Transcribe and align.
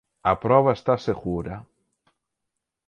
A 0.31 0.33
proba 0.43 0.71
está 0.77 0.95
segura. 1.07 1.55